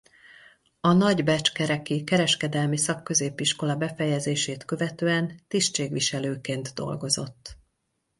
[0.79, 7.57] A nagybecskereki kereskedelmi szakközépiskola befejezését követően tisztségviselőként dolgozott.